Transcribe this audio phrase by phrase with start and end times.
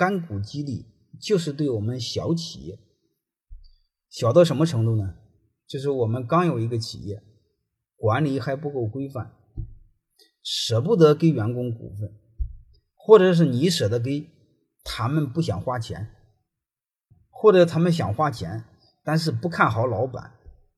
[0.00, 0.86] 干股激励
[1.20, 2.78] 就是对我们小企业
[4.08, 5.14] 小到什么程度呢？
[5.66, 7.22] 就是我们刚有一个企业，
[7.96, 9.36] 管理还不够规范，
[10.42, 12.18] 舍不得给员工股份，
[12.94, 14.26] 或者是你舍得给，
[14.82, 16.08] 他们不想花钱，
[17.28, 18.64] 或者他们想花钱，
[19.04, 20.32] 但是不看好老板，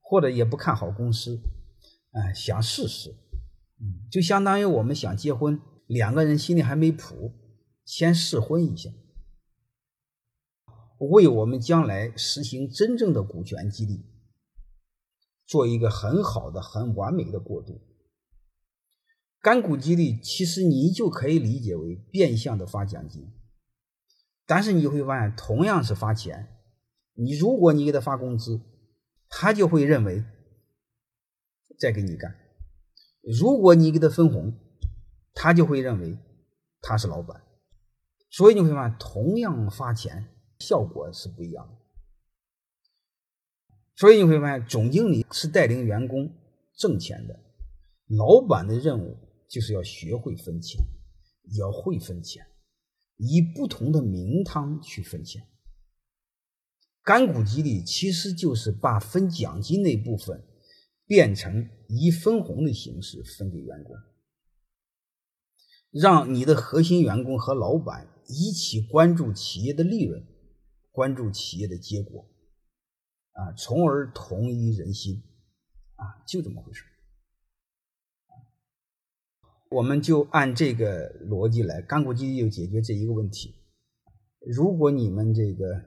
[0.00, 1.40] 或者也不看好公司，
[2.12, 3.10] 哎，想试试，
[3.80, 7.32] 嗯，就相当于我们想结婚，两个人心里还没谱，
[7.84, 8.88] 先试婚一下，
[10.98, 14.04] 为我们将来实行真正的股权激励。
[15.46, 17.80] 做一个很好的、很完美的过渡。
[19.40, 23.32] 干股激励其实你就可以理解为变相的发奖金，
[24.44, 26.58] 但是你会发现，同样是发钱，
[27.14, 28.60] 你如果你给他发工资，
[29.28, 30.24] 他就会认为
[31.78, 32.32] 再给你干；
[33.22, 34.52] 如果你给他分红，
[35.32, 36.18] 他就会认为
[36.82, 37.42] 他是老板。
[38.28, 40.28] 所以你会发现，同样发钱，
[40.68, 41.74] 效果是不一样的。
[43.96, 46.30] 所以你会发现，总经理是带领员工
[46.76, 47.40] 挣钱的，
[48.06, 49.16] 老板的任务
[49.48, 50.78] 就是要学会分钱，
[51.58, 52.46] 要会分钱，
[53.16, 55.48] 以不同的名堂去分钱。
[57.02, 60.46] 干股激励其实就是把分奖金那部分
[61.06, 63.96] 变成以分红的形式分给员工，
[65.90, 70.22] 让你的核心员工和老板一起关注企业的利润，
[70.98, 72.26] 关注企业的结果。
[73.38, 75.22] 啊，从而统一人心，
[75.94, 76.82] 啊，就这么回事
[79.70, 83.54] 我们就按这个逻辑来，干股激励就解决这一个问题。
[84.44, 85.84] 如果你们这个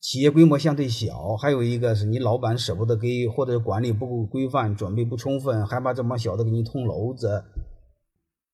[0.00, 7.28] 企业规模相对小，还有一个是你老板舍不得给，或者管理不够规范、准备不充分，还把这么小的给你捅娄子；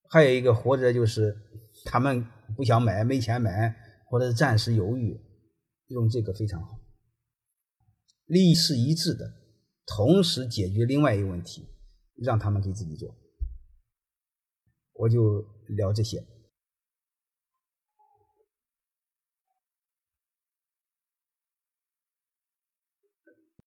[0.09, 1.37] 还有一个或者就是
[1.85, 5.21] 他们不想买、没钱买，或者暂时犹豫，
[5.91, 6.81] 用这个非常好。
[8.27, 9.33] 利益是一致的，
[9.87, 11.69] 同时解决另外一个问题，
[12.15, 13.15] 让他们给自己做。
[14.95, 16.27] 我就聊这些。